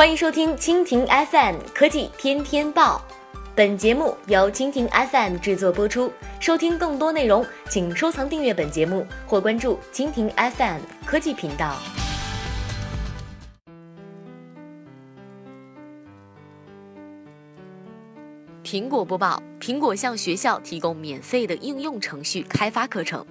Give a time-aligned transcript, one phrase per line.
[0.00, 3.04] 欢迎收听蜻蜓 FM 科技天天报，
[3.54, 6.10] 本节目由蜻蜓 FM 制作播出。
[6.40, 11.76] 收听更多内容，请收藏订阅本节目或关注蜻蜓 FM 科技频道。
[18.64, 23.26] 苹果播报：苹果向学校提供免费的应用程序开发课程。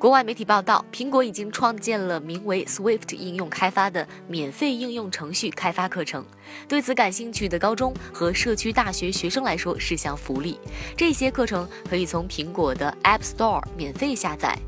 [0.00, 6.24] 国外媒体报道，苹果已经创建了名为 Swift 应用开发的免费应用程序开发课程。
[6.66, 10.58] 对此感兴趣的高中和社区大学学生来说是项福利。
[10.96, 14.58] 这些课程可以从苹果的 App Store 免费下载。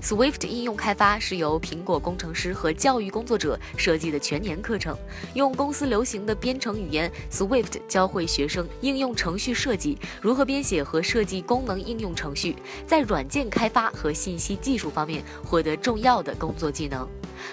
[0.00, 4.96] Swift 应用开发是由苹果工程师和教育工作者设计的全年课程，
[5.34, 12.54] 用公司流行的编程语言 Swift 教会学生应用程序设计，如何编写和设计功能应用程序，
[12.86, 17.06] 在软件开发和信息技术方面获得重要的工作技能。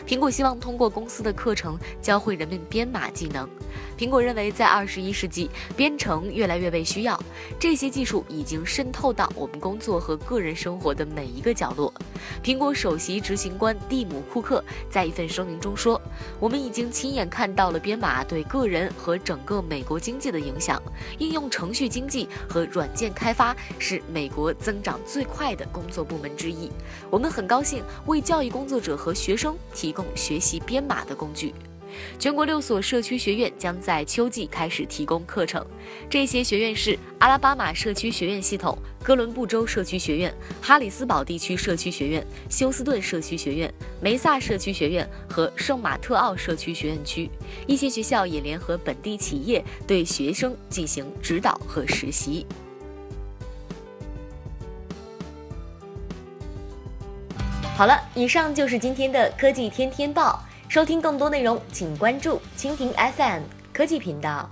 [0.08, 3.48] 苹果希望通过公司的课程教会人们编码技能。
[3.98, 7.20] 苹果认为，在二十一世纪，编程越来越被需要，
[7.60, 11.92] 这些技术已经渗透到我们工作和个人生活的每一个角落。
[12.44, 16.02] 苹果首席执行官蒂姆·库克在一份声明中说
[16.40, 20.82] ：“我们已经亲眼看到了编码对个人和整个美国经济的影响。
[21.18, 26.72] 应用程序经济和软件开发是美国增长最快的工作部门之一。
[27.10, 31.54] 我们很高兴为教育工作者和学生提供学习编码的工具。”
[32.18, 35.66] 全国六所社区学院将在秋季开始提供课程，
[36.10, 47.30] 这些学院是阿拉巴马社区学院系统、哥伦布州社区学院、哈里斯堡地区社区学院、休斯顿社区学院、梅萨社区学院和圣马特奥社区学院区。
[47.68, 52.46] 一些学校也联合本地企业对学生进行指导和实习。
[57.78, 60.42] 好了，以上就是今天的科技天天报。
[60.68, 64.50] 收听更多内容，请关注蜻蜓 FM 科技频道。